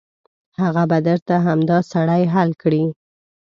[0.61, 2.83] هغه به درته همدا سړی حل کړي.